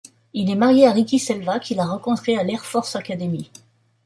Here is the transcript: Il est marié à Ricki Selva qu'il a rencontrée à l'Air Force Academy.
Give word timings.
Il 0.33 0.49
est 0.49 0.55
marié 0.55 0.87
à 0.87 0.93
Ricki 0.93 1.19
Selva 1.19 1.59
qu'il 1.59 1.79
a 1.79 1.85
rencontrée 1.85 2.35
à 2.35 2.41
l'Air 2.41 2.65
Force 2.65 2.95
Academy. 2.95 3.51